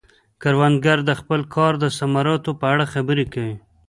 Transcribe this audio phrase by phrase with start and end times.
[0.41, 3.55] کروندګر د خپل کار د ثمراتو په اړه خبرې کوي